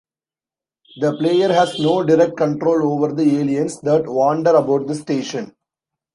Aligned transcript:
The 0.99 1.15
player 1.15 1.49
has 1.49 1.79
no 1.79 2.01
direct 2.01 2.35
control 2.35 2.91
over 2.91 3.13
the 3.13 3.37
aliens 3.39 3.79
that 3.81 4.07
wander 4.07 4.49
about 4.55 4.87
the 4.87 4.95
station. 4.95 5.55